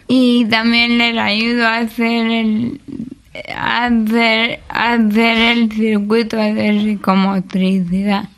y 0.08 0.46
también 0.46 0.98
les 0.98 1.18
ayudo 1.18 1.68
a 1.68 1.78
hacer 1.78 2.26
el 2.26 2.82
a 3.56 3.86
hacer, 3.86 4.60
a 4.70 4.94
hacer 4.94 5.38
el 5.38 5.72
circuito 5.72 6.38
de 6.38 6.80
psicomotricidad. 6.82 8.30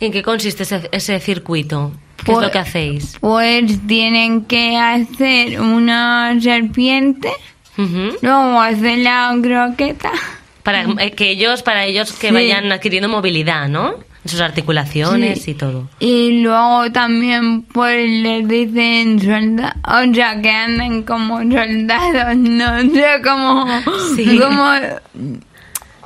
¿Y 0.00 0.06
en 0.06 0.12
qué 0.12 0.22
consiste 0.22 0.64
ese, 0.64 0.88
ese 0.90 1.20
circuito? 1.20 1.92
¿Qué 2.24 2.32
Pues- 2.32 2.38
es 2.38 2.44
lo 2.44 2.50
que 2.50 2.58
hacéis? 2.58 3.16
Pues 3.20 3.86
tienen 3.86 4.44
que 4.44 4.76
hacer 4.76 5.60
una 5.60 6.38
serpiente, 6.40 7.30
luego 7.76 8.60
hacer 8.60 8.98
la 8.98 9.34
croqueta. 9.42 10.10
Para 10.62 10.82
eh, 11.00 11.10
que 11.12 11.30
ellos, 11.30 11.62
para 11.62 11.84
ellos 11.86 12.12
que 12.12 12.28
Sí. 12.28 12.34
vayan 12.34 12.70
adquiriendo 12.70 13.08
movilidad, 13.08 13.68
¿no? 13.68 13.94
Sus 14.24 14.40
articulaciones 14.40 15.42
Sí. 15.42 15.50
y 15.50 15.54
todo. 15.54 15.88
Y 15.98 16.42
luego 16.42 16.92
también 16.92 17.62
pues 17.62 18.08
les 18.08 18.46
dicen 18.46 19.18
soldados, 19.20 19.74
o 19.84 20.14
sea 20.14 20.40
que 20.40 20.50
anden 20.50 21.02
como 21.02 21.38
soldados, 21.38 22.36
no 22.36 22.80
sé 22.82 23.06
como, 23.24 23.66
Sí. 24.14 24.38
como, 24.38 24.70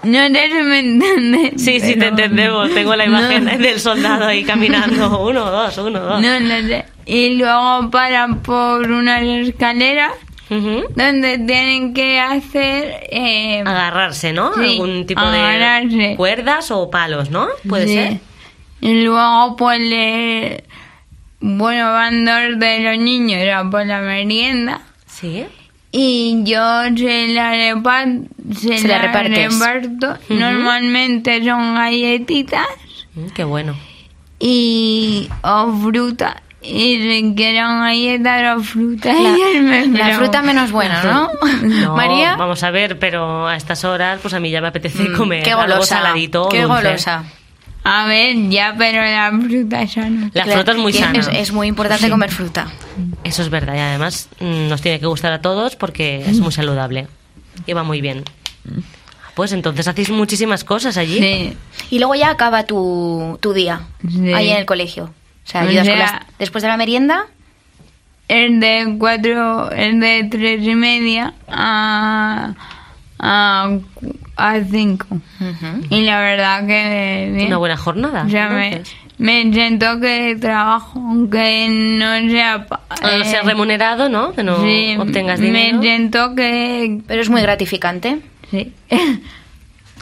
no 0.06 0.26
sé 0.28 0.48
si 0.48 0.62
me 0.62 0.78
entiendes. 0.78 1.52
Sí, 1.62 1.80
sí, 1.80 1.96
te 1.96 2.08
entendemos. 2.08 2.72
Tengo 2.72 2.94
la 2.96 3.04
imagen 3.06 3.44
No. 3.44 3.58
del 3.58 3.80
soldado 3.80 4.26
ahí 4.26 4.44
caminando. 4.44 5.20
Uno, 5.20 5.50
dos, 5.50 5.76
uno, 5.78 6.00
dos. 6.00 6.20
No, 6.20 6.40
no 6.40 6.68
sé. 6.68 6.84
Y 7.06 7.36
luego 7.36 7.90
paran 7.90 8.42
por 8.42 8.90
unas 8.90 9.22
escaleras 9.22 10.12
donde 10.48 11.38
tienen 11.38 11.92
que 11.92 12.20
hacer... 12.20 13.06
Eh, 13.10 13.62
Agarrarse, 13.66 14.32
¿no? 14.32 14.52
Sí, 14.54 14.72
Algún 14.74 15.04
tipo 15.06 15.20
agarrarse. 15.20 15.96
de 15.96 16.16
cuerdas 16.16 16.70
o 16.70 16.88
palos, 16.90 17.30
¿no? 17.30 17.48
Puede 17.68 17.86
Sí. 17.88 17.94
ser. 17.94 18.18
Y 18.80 19.02
luego 19.02 19.56
pues 19.56 19.80
le... 19.80 20.64
Bueno, 21.40 21.92
van 21.92 22.24
dos 22.24 22.58
de 22.60 22.80
los 22.80 22.98
niños 22.98 23.40
a 23.54 23.68
por 23.68 23.84
la 23.86 24.00
merienda. 24.00 24.80
Sí. 25.06 25.46
Y 25.98 26.42
yo 26.44 26.82
se 26.94 27.28
la, 27.28 27.54
repa- 27.54 28.26
se 28.54 28.78
Se 28.78 28.86
la 28.88 28.98
reparto. 28.98 30.08
Ujú. 30.28 30.34
Normalmente 30.34 31.42
son 31.42 31.74
galletitas 31.74 32.66
Mm, 33.14 33.28
Qué 33.34 33.44
bueno. 33.44 33.74
y 34.38 35.28
o 35.42 35.72
fruta. 35.82 36.42
Y 36.60 36.96
si 37.00 37.34
quieren 37.36 37.80
galletas 37.80 38.58
o 38.58 38.62
fruta, 38.62 39.12
La- 39.12 39.86
la 40.08 40.16
fruta 40.16 40.42
menos 40.42 40.70
buena, 40.70 41.02
¿no? 41.02 41.30
No, 41.62 41.96
María. 41.96 42.36
Vamos 42.36 42.62
a 42.62 42.70
ver, 42.70 42.98
pero 42.98 43.46
a 43.46 43.56
estas 43.56 43.84
horas, 43.84 44.18
pues 44.20 44.34
a 44.34 44.40
mí 44.40 44.50
ya 44.50 44.60
me 44.60 44.68
apetece 44.68 45.02
Mm, 45.08 45.16
comer 45.16 45.42
qué 45.44 45.52
algo 45.52 45.62
golosa, 45.62 45.96
saladito. 45.98 46.44
o 46.44 46.48
qué 46.50 46.62
dulce. 46.62 46.82
golosa. 46.88 47.24
A 47.88 48.04
ver, 48.06 48.48
ya, 48.50 48.74
pero 48.76 49.00
la 49.00 49.30
fruta 49.30 49.82
es 49.82 49.92
sana. 49.92 50.28
La 50.34 50.44
fruta 50.44 50.72
es 50.72 50.78
muy 50.78 50.92
sana. 50.92 51.18
Es, 51.20 51.28
es 51.32 51.52
muy 51.52 51.68
importante 51.68 52.10
comer 52.10 52.30
fruta. 52.32 52.66
Eso 53.22 53.42
es 53.42 53.48
verdad 53.48 53.74
y 53.76 53.78
además 53.78 54.28
mm, 54.40 54.68
nos 54.68 54.80
tiene 54.82 54.98
que 54.98 55.06
gustar 55.06 55.32
a 55.32 55.40
todos 55.40 55.76
porque 55.76 56.24
es 56.28 56.40
muy 56.40 56.50
saludable 56.50 57.06
y 57.64 57.72
va 57.74 57.84
muy 57.84 58.00
bien. 58.00 58.24
Pues 59.34 59.52
entonces 59.52 59.86
hacéis 59.86 60.10
muchísimas 60.10 60.64
cosas 60.64 60.96
allí. 60.96 61.18
Sí. 61.18 61.56
Y 61.90 61.98
luego 61.98 62.14
ya 62.16 62.30
acaba 62.30 62.64
tu, 62.64 63.38
tu 63.40 63.52
día 63.52 63.82
Sí. 64.08 64.32
ahí 64.32 64.50
en 64.50 64.56
el 64.56 64.66
colegio. 64.66 65.04
O 65.04 65.48
sea, 65.48 65.62
O 65.62 65.68
ayudas 65.68 65.86
con 65.86 65.96
sea- 65.96 66.12
las- 66.12 66.38
después 66.40 66.62
de 66.62 66.68
la 66.68 66.76
merienda. 66.76 67.26
Es 68.28 68.58
de 68.58 68.96
cuatro, 68.98 69.70
es 69.70 70.00
de 70.00 70.26
tres 70.28 70.66
y 70.66 70.74
media 70.74 71.34
a, 71.46 72.54
a, 73.18 73.78
a 74.36 74.60
cinco. 74.70 75.06
Y 75.90 76.02
la 76.02 76.20
verdad 76.20 76.66
que 76.66 77.30
bien. 77.34 77.48
Una 77.48 77.58
buena 77.58 77.76
jornada. 77.76 78.24
Me, 78.24 78.82
me 79.18 79.52
siento 79.52 79.98
que 80.00 80.36
trabajo, 80.40 80.98
aunque 80.98 81.68
no 81.68 82.30
sea... 82.30 82.66
No 83.02 83.24
sea 83.24 83.40
eh, 83.40 83.44
remunerado, 83.44 84.08
¿no? 84.08 84.32
Que 84.32 84.42
no 84.42 84.62
sí, 84.62 84.96
obtengas 84.98 85.40
dinero. 85.40 85.78
Me 85.78 85.82
siento 85.82 86.34
que... 86.34 87.00
Pero 87.06 87.22
es 87.22 87.30
muy 87.30 87.40
gratificante. 87.40 88.20
Sí. 88.50 88.72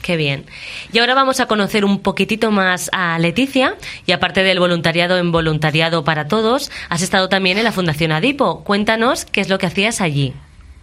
Qué 0.02 0.18
bien. 0.18 0.44
Y 0.92 0.98
ahora 0.98 1.14
vamos 1.14 1.40
a 1.40 1.46
conocer 1.46 1.82
un 1.82 2.00
poquitito 2.00 2.50
más 2.50 2.90
a 2.92 3.18
Leticia. 3.18 3.76
Y 4.04 4.12
aparte 4.12 4.42
del 4.42 4.58
voluntariado 4.58 5.16
en 5.16 5.32
Voluntariado 5.32 6.04
para 6.04 6.28
Todos, 6.28 6.70
has 6.90 7.00
estado 7.00 7.30
también 7.30 7.56
en 7.56 7.64
la 7.64 7.72
Fundación 7.72 8.12
Adipo. 8.12 8.64
Cuéntanos 8.64 9.24
qué 9.24 9.40
es 9.40 9.48
lo 9.48 9.56
que 9.56 9.64
hacías 9.64 10.02
allí. 10.02 10.34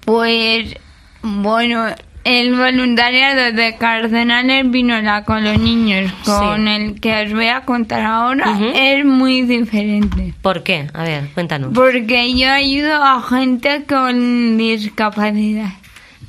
Pues, 0.06 0.74
bueno, 1.22 1.86
el 2.24 2.56
voluntariado 2.56 3.52
de 3.52 3.76
Cardenales 3.78 4.70
Vinola 4.70 5.24
con 5.24 5.44
los 5.44 5.60
niños, 5.60 6.12
con 6.24 6.68
el 6.68 7.00
que 7.00 7.24
os 7.24 7.34
voy 7.34 7.48
a 7.48 7.62
contar 7.62 8.02
ahora, 8.02 8.58
es 8.74 9.04
muy 9.04 9.42
diferente. 9.44 10.34
¿Por 10.42 10.64
qué? 10.64 10.88
A 10.94 11.04
ver, 11.04 11.30
cuéntanos. 11.34 11.74
Porque 11.74 12.34
yo 12.36 12.52
ayudo 12.52 13.04
a 13.04 13.22
gente 13.22 13.84
con 13.88 14.58
discapacidad. 14.58 15.72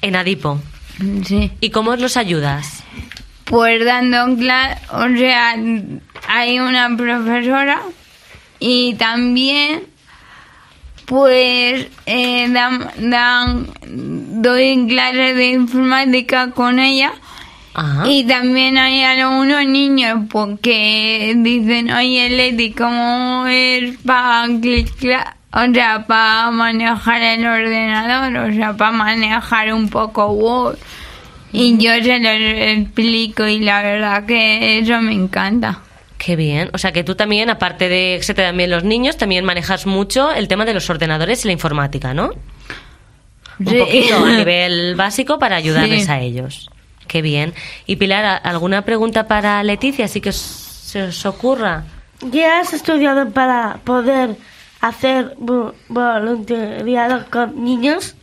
En 0.00 0.16
Adipo. 0.16 0.61
Sí. 1.25 1.50
¿Y 1.61 1.70
cómo 1.70 1.94
los 1.96 2.16
ayudas? 2.16 2.82
Pues 3.44 3.84
dando 3.84 4.37
clase, 4.37 4.80
o 4.92 5.08
sea, 5.16 5.56
hay 6.28 6.58
una 6.58 6.96
profesora 6.96 7.82
y 8.58 8.94
también 8.94 9.91
pues 11.12 11.88
eh, 12.07 12.49
dan, 12.49 12.88
dan, 13.11 13.66
doy 14.40 14.87
clases 14.88 15.37
de 15.37 15.50
informática 15.50 16.52
con 16.52 16.78
ella 16.78 17.12
y 18.07 18.25
también 18.25 18.78
hay 18.78 19.02
algunos 19.02 19.66
niños 19.66 20.21
porque 20.31 21.35
dicen, 21.37 21.92
oye 21.92 22.31
Leti, 22.31 22.73
¿cómo 22.73 23.47
es 23.47 23.99
para 23.99 24.47
o 24.47 25.75
sea, 25.75 26.07
para 26.07 26.50
manejar 26.50 27.21
el 27.21 27.47
ordenador, 27.47 28.50
o 28.50 28.54
sea, 28.54 28.75
para 28.75 28.92
manejar 28.92 29.75
un 29.75 29.90
poco 29.90 30.28
Word? 30.28 30.78
Y 31.52 31.76
yo 31.76 31.92
se 32.02 32.21
los 32.21 32.85
explico 32.87 33.47
y 33.47 33.59
la 33.59 33.83
verdad 33.83 34.25
que 34.25 34.78
eso 34.78 34.99
me 35.02 35.12
encanta. 35.12 35.78
Qué 36.25 36.37
bien. 36.37 36.71
O 36.73 36.79
sea 36.79 36.93
que 36.93 37.02
tú 37.02 37.17
también, 37.17 37.50
aparte 37.50 37.88
de 37.88 38.14
que 38.19 38.23
se 38.23 38.33
te 38.35 38.43
dan 38.43 38.57
bien 38.57 38.71
los 38.71 38.85
niños, 38.85 39.17
también 39.17 39.45
manejas 39.45 39.87
mucho 39.87 40.31
el 40.31 40.47
tema 40.47 40.64
de 40.64 40.73
los 40.75 40.88
ordenadores 40.88 41.45
y 41.45 41.49
la 41.49 41.52
informática, 41.52 42.14
¿no? 42.14 42.31
Un 43.59 43.67
Sí. 43.67 43.76
poquito 43.79 44.17
a 44.25 44.29
nivel 44.45 44.95
básico 44.95 45.38
para 45.41 45.57
ayudarles 45.57 46.05
Sí. 46.05 46.11
a 46.11 46.21
ellos. 46.21 46.71
Qué 47.09 47.23
bien. 47.23 47.55
Y 47.87 47.97
Pilar, 47.97 48.25
¿a- 48.25 48.37
¿alguna 48.37 48.83
pregunta 48.83 49.26
para 49.26 49.62
Leticia? 49.64 50.05
Así 50.05 50.21
que 50.21 50.29
os- 50.29 50.37
se 50.37 51.02
os 51.02 51.26
ocurra. 51.26 51.85
¿Qué 52.31 52.47
has 52.47 52.73
estudiado 52.73 53.29
para 53.31 53.79
poder 53.83 54.37
hacer 54.81 55.35
vo- 55.41 55.75
voluntariado 55.88 57.25
con 57.31 57.64
niños? 57.64 58.14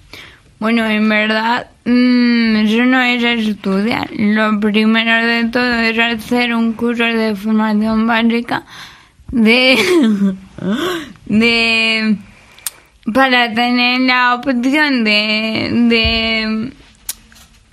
Bueno, 0.60 0.86
en 0.86 1.08
verdad, 1.08 1.68
mm, 1.86 2.56
eso 2.58 2.84
no 2.84 3.02
es 3.02 3.24
estudiar. 3.24 4.10
Lo 4.12 4.60
primero 4.60 5.26
de 5.26 5.46
todo 5.46 5.74
es 5.80 5.98
hacer 5.98 6.54
un 6.54 6.74
curso 6.74 7.06
de 7.06 7.34
formación 7.36 8.06
básica 8.06 8.66
de, 9.32 9.78
de 11.26 12.18
para 13.14 13.54
tener 13.54 14.02
la 14.02 14.36
opción 14.36 15.04
de, 15.06 15.70
de 15.88 16.74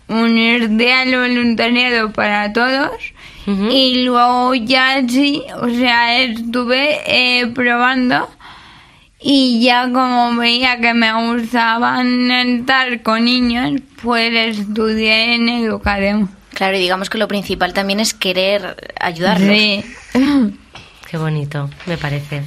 unirte 0.08 0.92
al 0.92 1.10
voluntariado 1.10 2.12
para 2.12 2.52
todos 2.52 3.12
y 3.46 4.04
luego 4.04 4.54
ya 4.54 5.06
sí, 5.06 5.42
o 5.60 5.68
sea, 5.68 6.20
estuve 6.20 6.98
eh, 7.06 7.46
probando 7.48 8.28
y 9.20 9.62
ya 9.62 9.90
como 9.92 10.36
veía 10.36 10.78
que 10.80 10.94
me 10.94 11.12
gustaban 11.12 12.30
estar 12.30 13.02
con 13.02 13.24
niños, 13.24 13.80
pues 14.02 14.58
estudié 14.58 15.34
en 15.34 15.48
educación. 15.48 16.30
Claro, 16.52 16.76
y 16.76 16.80
digamos 16.80 17.10
que 17.10 17.18
lo 17.18 17.28
principal 17.28 17.72
también 17.72 18.00
es 18.00 18.14
querer 18.14 18.92
ayudarlos. 18.98 19.48
Sí. 19.48 19.84
Qué 21.10 21.18
bonito, 21.18 21.70
me 21.86 21.96
parece. 21.96 22.42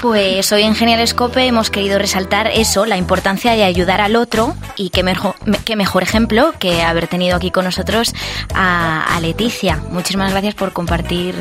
Pues 0.00 0.50
hoy 0.50 0.62
en 0.62 0.74
Genial 0.74 1.06
Scope 1.06 1.46
hemos 1.46 1.70
querido 1.70 1.98
resaltar 1.98 2.48
eso, 2.48 2.86
la 2.86 2.96
importancia 2.96 3.52
de 3.52 3.64
ayudar 3.64 4.00
al 4.00 4.16
otro 4.16 4.54
y 4.76 4.90
qué 4.90 5.02
mejor, 5.02 5.34
qué 5.64 5.76
mejor 5.76 6.02
ejemplo 6.02 6.54
que 6.58 6.82
haber 6.82 7.06
tenido 7.06 7.36
aquí 7.36 7.50
con 7.50 7.66
nosotros 7.66 8.14
a, 8.54 9.04
a 9.14 9.20
Leticia. 9.20 9.76
Muchísimas 9.90 10.32
gracias 10.32 10.54
por 10.54 10.72
compartir 10.72 11.34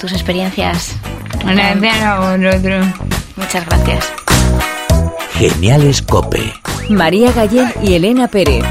tus 0.00 0.12
experiencias. 0.12 0.96
Gracias 1.44 2.02
a 2.02 2.18
vosotros. 2.18 2.86
Muchas 3.38 3.64
gracias. 3.66 4.12
Genial 5.34 5.82
Escope. 5.84 6.52
María 6.88 7.30
Gallén 7.32 7.72
y 7.82 7.94
Elena 7.94 8.26
Pérez. 8.26 8.64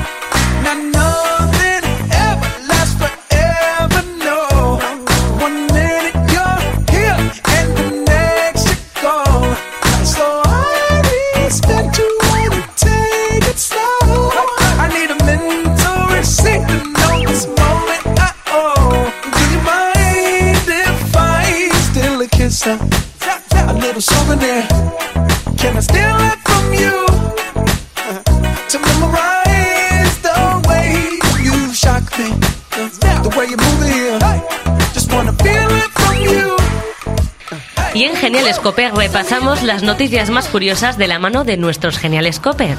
A 22.67 23.06
little 23.79 24.01
souvenir. 24.01 24.63
Can 25.57 25.77
I 25.77 25.81
steal 25.81 26.15
it 26.29 26.39
from 26.45 26.73
you? 26.73 27.05
To 28.69 28.79
memorize 28.79 30.17
the 30.21 30.67
way 30.67 31.19
you 31.43 31.73
shock 31.73 32.03
me. 32.17 32.29
The 33.23 33.29
way 33.37 33.47
you 33.49 33.57
move 33.57 33.81
it 33.83 33.93
here. 33.93 34.19
Just 34.93 35.11
wanna 35.11 35.33
feel 35.33 35.69
it 35.77 35.91
from 35.93 36.15
you. 36.21 36.55
Y 37.93 38.03
en 38.03 38.15
Genial 38.15 38.53
Scope 38.53 38.91
repasamos 38.91 39.63
las 39.63 39.81
noticias 39.83 40.29
más 40.29 40.47
curiosas 40.47 40.97
de 40.97 41.07
la 41.07 41.17
mano 41.19 41.43
de 41.43 41.57
nuestros 41.57 41.97
Genial 41.97 42.31
Scope. 42.31 42.75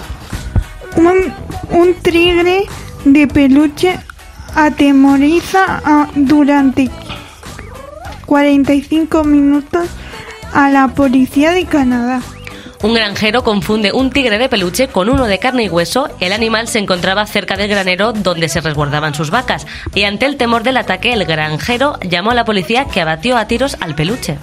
Un, 0.96 1.32
un 1.70 1.94
tigre 1.94 2.64
de 3.04 3.26
peluche 3.26 3.98
atemoriza 4.54 5.80
a- 5.84 6.08
durante 6.14 6.88
45 8.26 9.24
minutos 9.24 9.88
a 10.52 10.70
la 10.70 10.88
policía 10.88 11.52
de 11.52 11.64
Canadá. 11.64 12.20
Un 12.82 12.94
granjero 12.94 13.42
confunde 13.42 13.92
un 13.92 14.10
tigre 14.10 14.38
de 14.38 14.48
peluche 14.48 14.86
con 14.86 15.08
uno 15.08 15.26
de 15.26 15.38
carne 15.38 15.64
y 15.64 15.68
hueso. 15.68 16.08
El 16.20 16.32
animal 16.32 16.68
se 16.68 16.78
encontraba 16.78 17.26
cerca 17.26 17.56
del 17.56 17.68
granero 17.68 18.12
donde 18.12 18.48
se 18.48 18.60
resguardaban 18.60 19.14
sus 19.14 19.30
vacas. 19.30 19.66
Y 19.94 20.04
ante 20.04 20.26
el 20.26 20.36
temor 20.36 20.62
del 20.62 20.76
ataque, 20.76 21.12
el 21.12 21.24
granjero 21.24 21.98
llamó 22.08 22.30
a 22.30 22.34
la 22.34 22.44
policía 22.44 22.84
que 22.84 23.00
abatió 23.00 23.36
a 23.36 23.48
tiros 23.48 23.76
al 23.80 23.96
peluche. 23.96 24.38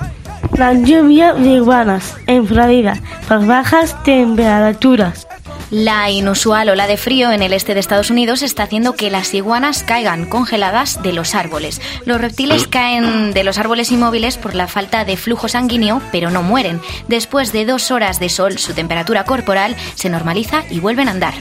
La 0.58 0.74
lluvia 0.74 1.34
de 1.34 1.50
iguanas 1.50 2.16
en 2.28 2.46
Florida 2.46 2.98
por 3.28 3.46
bajas 3.46 4.04
temperaturas. 4.04 5.28
La 5.72 6.12
inusual 6.12 6.70
ola 6.70 6.86
de 6.86 6.98
frío 6.98 7.32
en 7.32 7.42
el 7.42 7.52
este 7.52 7.74
de 7.74 7.80
Estados 7.80 8.12
Unidos 8.12 8.44
está 8.44 8.64
haciendo 8.64 8.94
que 8.94 9.10
las 9.10 9.34
iguanas 9.34 9.84
caigan 9.84 10.26
congeladas 10.26 11.02
de 11.02 11.12
los 11.12 11.34
árboles. 11.34 11.82
Los 12.06 12.22
reptiles 12.22 12.68
caen 12.68 13.34
de 13.34 13.44
los 13.44 13.58
árboles 13.58 13.92
inmóviles 13.92 14.38
por 14.38 14.54
la 14.54 14.68
falta 14.68 15.06
de 15.06 15.18
flujo 15.18 15.48
sanguíneo, 15.48 16.02
pero 16.12 16.30
no 16.30 16.44
mueren. 16.44 16.80
Después 17.08 17.52
de 17.52 17.66
dos 17.66 17.90
horas 17.90 18.20
de 18.20 18.30
sol, 18.30 18.60
su 18.60 18.74
temperatura 18.74 19.26
corporal 19.26 19.76
se 19.96 20.10
normaliza 20.10 20.64
y 20.70 20.80
vuelven 20.80 21.08
a 21.08 21.12
andar. 21.12 21.34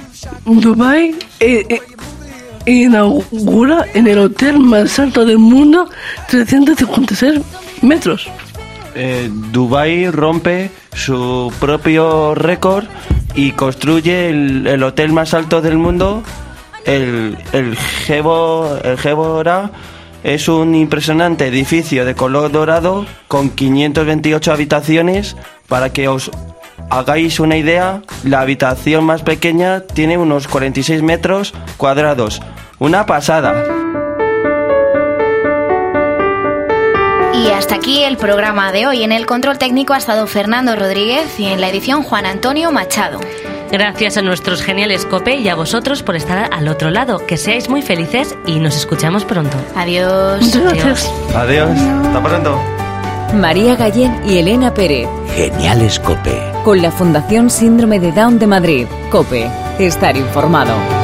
Dubai 0.47 1.15
eh, 1.41 1.67
eh, 1.69 1.83
inaugura 2.65 3.87
en 3.93 4.07
el 4.07 4.19
hotel 4.19 4.59
más 4.59 4.99
alto 4.99 5.27
del 5.27 5.39
mundo 5.39 5.91
356 6.29 7.41
metros. 7.83 8.27
Eh, 8.95 9.29
Dubai 9.53 10.09
rompe 10.11 10.71
su 10.95 11.53
propio 11.59 12.35
récord 12.35 12.87
y 13.35 13.53
construye 13.53 14.29
el, 14.31 14.67
el 14.67 14.83
hotel 14.83 15.13
más 15.13 15.35
alto 15.35 15.61
del 15.63 15.77
mundo. 15.77 16.23
El, 16.85 17.39
el, 17.53 17.77
Gebo- 18.07 18.79
el 18.85 18.99
es 20.23 20.49
un 20.49 20.75
impresionante 20.75 21.47
edificio 21.47 22.05
de 22.05 22.15
color 22.15 22.51
dorado 22.53 23.07
con 23.29 23.51
528 23.51 24.53
habitaciones. 24.53 25.37
Para 25.69 25.93
que 25.93 26.09
os 26.09 26.31
hagáis 26.91 27.41
una 27.41 27.57
idea, 27.57 28.03
la 28.23 28.41
habitación 28.41 29.05
más 29.05 29.23
pequeña 29.23 29.81
tiene 29.81 30.19
unos 30.19 30.47
46 30.49 31.03
metros 31.03 31.55
cuadrados. 31.79 32.43
Una 32.79 33.07
pasada. 33.07 33.65
Y 37.43 37.51
hasta 37.51 37.75
aquí 37.75 38.03
el 38.03 38.17
programa 38.17 38.73
de 38.73 38.87
hoy. 38.87 39.03
En 39.03 39.13
el 39.13 39.27
control 39.27 39.59
técnico 39.59 39.93
ha 39.93 39.99
estado 39.99 40.27
Fernando 40.27 40.77
Rodríguez 40.77 41.39
y 41.39 41.47
en 41.47 41.61
la 41.61 41.69
edición 41.69 42.03
Juan 42.03 42.27
Antonio 42.27 42.71
Machado. 42.71 43.21
Gracias 43.71 44.17
a 44.17 44.23
nuestros 44.23 44.63
geniales 44.63 45.05
Cope 45.05 45.37
y 45.37 45.49
a 45.49 45.57
vosotros 45.57 46.03
por 46.03 46.15
estar 46.15 46.49
al 46.53 46.69
otro 46.69 46.91
lado. 46.91 47.19
Que 47.27 47.37
seáis 47.37 47.69
muy 47.69 47.83
felices 47.83 48.37
y 48.47 48.61
nos 48.61 48.77
escuchamos 48.77 49.25
pronto. 49.25 49.57
Adiós. 49.75 50.55
Adiós. 50.55 51.11
Adiós. 51.35 51.71
Hasta 51.71 52.23
pronto. 52.23 52.61
María 53.35 53.75
Gallén 53.75 54.23
y 54.25 54.39
Elena 54.39 54.73
Pérez. 54.73 55.09
Genial 55.35 55.83
Escope. 55.83 56.41
Con 56.63 56.81
la 56.81 56.93
Fundación 56.93 57.51
Síndrome 57.51 57.99
de 57.99 58.13
Down 58.13 58.39
de 58.39 58.47
Madrid. 58.47 58.87
COPE. 59.11 59.51
Estar 59.81 60.17
informado. 60.17 61.04